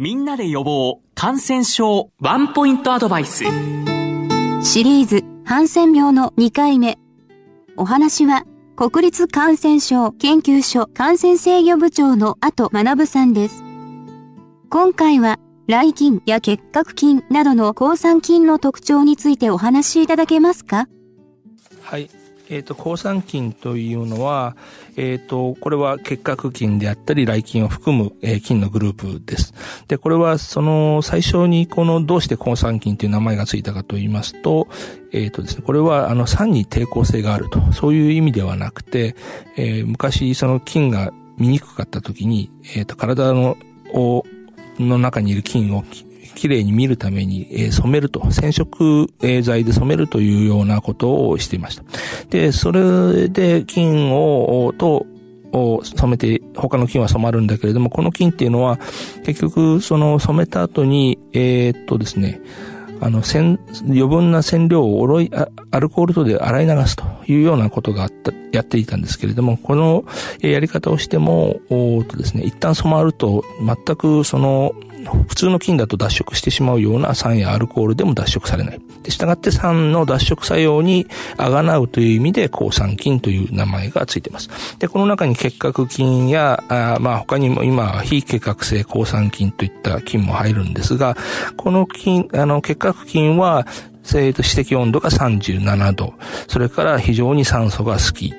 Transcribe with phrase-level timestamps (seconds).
[0.00, 2.12] みんなで予防感染症。
[2.20, 3.42] ワンポイントアドバイス。
[4.62, 6.98] シリーズハンセン病の2回目。
[7.76, 8.44] お話は
[8.76, 13.64] 国立感染症研究所感染制御部長の後学さんです。
[14.70, 20.86] 今回は来菌や結核菌などの抗酸菌の特徴についてお話しいただけますか？
[21.82, 22.08] はい
[22.50, 24.56] えっ、ー、と、抗酸菌というのは、
[24.96, 29.54] えっ、ー、と、これは結核菌であったり、来菌を含む、えー、菌のグループです。
[29.86, 34.68] で、これは、その、最初にこの、どうして抗酸菌という名前がついたかと言いますと、
[35.12, 39.14] えっ、とですね、これは、あの、酸に抵抗性があると、そういう意味ではなくて、
[39.56, 43.56] え昔、その菌が見にくかった時に、えっ、と、体の、
[43.92, 44.24] を、
[44.78, 45.84] の中にいる菌を
[46.38, 51.82] きれいに見るために、え、染めると、染色剤で染めるというようなことをしていました。
[52.30, 55.06] で、それで菌を、と、
[55.52, 58.78] を染めて、他の菌は染まるんだけれども、この菌っていうのは、
[59.24, 62.40] 結局、その染めた後に、えー、っとですね、
[63.00, 63.22] あの、
[63.84, 65.30] 余分な染料をおろい、
[65.70, 70.04] アルコール等で洗い流すというようなことがあった、やっていたんですけれども、この
[70.40, 74.74] やり方をしても、おっとですね、一旦染まると、全くその、
[75.28, 78.80] 普通の菌だと脱色してしまうような酸やアルコールでも脱色されない。
[79.02, 81.06] で、従って酸の脱色作用に
[81.36, 84.48] あがなうという意味で抗酸菌という名前がついています。
[84.78, 91.16] で、この中に結核菌や、あまあ他にも今、非結核性抗酸菌といった菌も入るんですが、
[91.56, 93.66] この菌、あの、結核菌は
[94.16, 96.14] えー、と、指摘温度が37度。
[96.46, 98.30] それから非常に酸素が好き。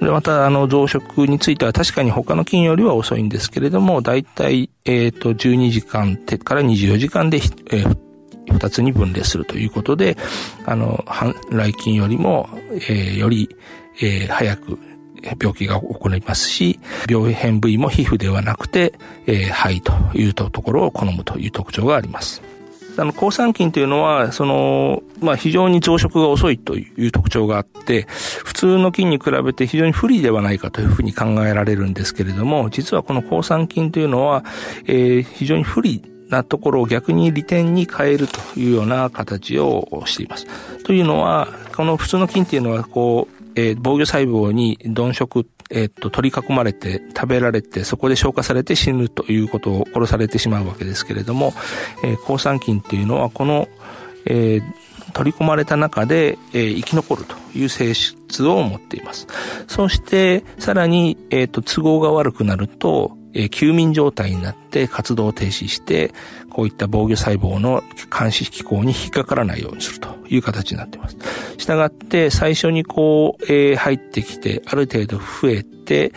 [0.00, 7.38] でまた、あの、増殖については確かに他の菌よりは遅いんですけれども、だいたい、えっ、ー、と、12時間から24時間で、
[7.70, 8.04] えー
[8.52, 10.16] 二つに分裂するということで、
[10.66, 11.04] あの、
[11.50, 12.48] 来菌よりも、
[12.88, 13.48] えー、より、
[14.02, 14.78] えー、早く
[15.40, 16.78] 病気が起こりますし、
[17.08, 18.94] 病変部位も皮膚ではなくて、
[19.26, 22.42] えー、肺というところを好むという特徴があります。
[22.96, 28.06] あの、抗酸菌というのは、その、まあ、非常に増殖が遅いという特徴があって、
[28.44, 34.44] 普通の菌に比べて非常に不利ではないかというふうに考えられるんですけれども、実はこの抗酸菌というのは、
[34.86, 40.46] えー、非常に不利なところを逆に利点に変えるというような形をしています。
[40.84, 51.52] というのは、この普通の菌っていうのは、こう、えー、防御細胞に鈍色えっと、取り囲まれて食べられてそこで消化されて死ぬということを殺されてしまうわけですけれども、
[52.04, 53.68] えー、抗酸菌っていうのはこの、
[54.24, 54.62] えー、
[55.12, 59.26] 取り込まれた中で、えー、生き残るという性質を持っています。
[59.66, 66.12] そして、さらに、えっ、と、都合が悪くなると、え、休眠状態になって活動を停止して、
[66.50, 67.82] こういった防御細胞の
[68.16, 71.16] 監視機構に引っかからないようにするという形になっています。
[71.58, 76.12] したがって、最初にこう、えー、入ってきて、ある程度増えて、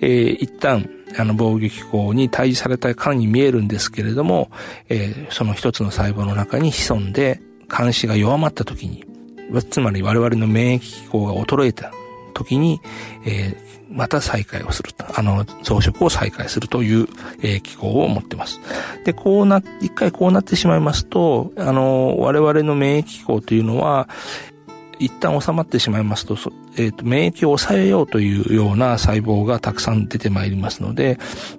[0.00, 0.88] えー、一旦、
[1.18, 4.50] あの防御機構に対峙されたかに見えるんですけれども、
[4.88, 9.04] えー、その一つの細胞の中に潜んで、監視が弱まった時に、
[9.70, 11.92] つまり我々の免疫機構が衰えた
[12.40, 12.80] 時に、
[13.24, 14.90] えー、また再開をする。
[15.14, 17.08] あの、増殖を再開するという、
[17.42, 18.60] えー、機構を持ってます。
[19.04, 24.08] で、こうな、一回こうなってしまいますと、あの、我々の免疫機構というのは、
[24.98, 26.36] 一旦収まってしまいますと、
[26.76, 31.18] えっ、ー、と、免疫を抑えようというような細胞がたくさん出てまいりますので、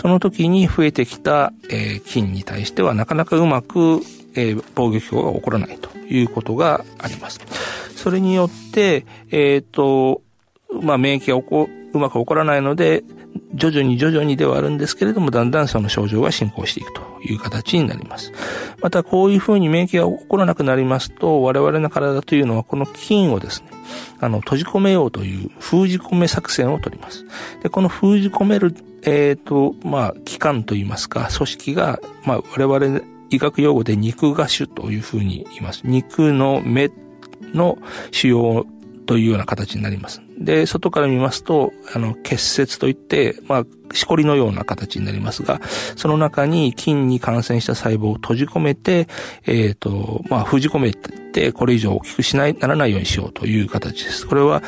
[0.00, 4.02] その時に増えてきた、えー、菌に対してはなかなかうまく、
[4.34, 7.40] えー、防御機構が起こらないということがあります。
[7.96, 10.20] それによって、えっ、ー、と、
[10.80, 13.04] まあ、免疫が起こ、うまく起こらないので、
[13.54, 18.32] 徐々に徐々にではあるんですけれども、だんだんその症状が進行していくという形になります。
[18.80, 23.68] また、こういうふうに免疫が起こらなくなりますと、我々の体というのはこの菌をですね、
[24.20, 27.24] あの、閉じ込めようという封じ込め作戦を取ります。
[27.62, 33.00] で、この封じ込める、えっ、ー、と、まあ、器官といいますか、組織が、まあ、我々
[33.30, 35.82] 医学用語で肉芽腫というふうに言います。
[35.84, 36.90] 肉の目
[37.54, 37.78] の
[38.10, 38.66] 腫瘍
[39.06, 40.22] というような形になります。
[40.44, 45.60] で、外から見ますと、あの、結節といって、まあ、しこりのような形になりますが、
[45.96, 49.08] その中に菌に感染した細胞を閉じ込めて、
[49.46, 54.26] えっ、ー、と、まあ、封じ込めて、これ以上大きくしない、ならないようにしようという形です。
[54.26, 54.62] これは、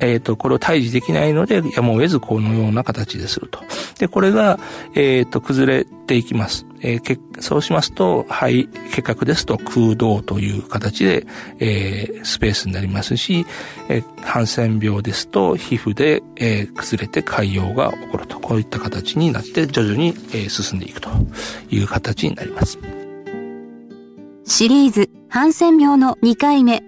[0.00, 3.60] えっ、ー、と、これを退治できないので、やむを得ずこのような形ですると。
[3.98, 4.60] で、これが、
[4.94, 6.67] えっ、ー、と、崩れていきます。
[6.82, 11.26] えー、そうしますと、肺、結核ですと空洞という形で、
[11.58, 13.46] えー、スペースになりますし、
[13.88, 21.10] えー、ハンセン病ですと皮膚で、えー、崩れて潰瘍が起こると、こういった形になって徐々に、えー、進んでいくと
[21.70, 22.78] いう形になります。
[24.44, 26.82] シリーズ、ハンセン病の2回目。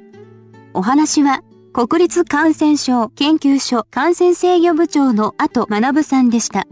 [0.72, 6.66] お話は、国立感染症研究所感染制御部長の後学さんでした。